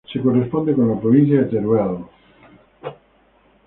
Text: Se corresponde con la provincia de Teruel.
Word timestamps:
Se 0.11 0.19
corresponde 0.19 0.73
con 0.73 0.89
la 0.89 0.99
provincia 0.99 1.41
de 1.41 1.45
Teruel. 1.45 1.99